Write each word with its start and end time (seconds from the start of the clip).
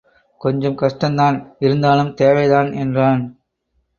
கொஞ்சம் 0.41 0.77
கஷ்டம்தான் 0.77 1.37
இருந்தாலும் 1.59 2.13
தேவைதான் 2.13 2.73
என்றான். 2.73 3.21